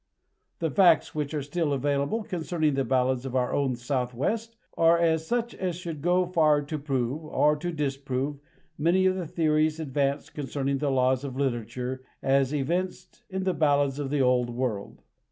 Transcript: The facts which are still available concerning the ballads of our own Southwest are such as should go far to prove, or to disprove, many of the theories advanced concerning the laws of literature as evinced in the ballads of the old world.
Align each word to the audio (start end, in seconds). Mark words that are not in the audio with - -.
The 0.57 0.71
facts 0.71 1.13
which 1.13 1.31
are 1.35 1.43
still 1.43 1.71
available 1.73 2.23
concerning 2.23 2.73
the 2.73 2.83
ballads 2.83 3.23
of 3.23 3.35
our 3.35 3.53
own 3.53 3.75
Southwest 3.75 4.55
are 4.75 5.15
such 5.19 5.53
as 5.53 5.75
should 5.75 6.01
go 6.01 6.25
far 6.25 6.63
to 6.63 6.79
prove, 6.79 7.23
or 7.25 7.55
to 7.57 7.71
disprove, 7.71 8.39
many 8.79 9.05
of 9.05 9.13
the 9.15 9.27
theories 9.27 9.79
advanced 9.79 10.33
concerning 10.33 10.79
the 10.79 10.89
laws 10.89 11.23
of 11.23 11.37
literature 11.37 12.01
as 12.23 12.51
evinced 12.51 13.21
in 13.29 13.43
the 13.43 13.53
ballads 13.53 13.99
of 13.99 14.09
the 14.09 14.23
old 14.23 14.49
world. 14.49 15.03